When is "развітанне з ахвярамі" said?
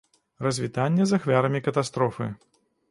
0.45-1.63